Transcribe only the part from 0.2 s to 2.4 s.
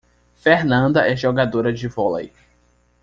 Fernanda é jogadora de vôlei.